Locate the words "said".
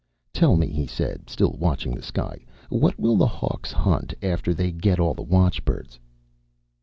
0.87-1.29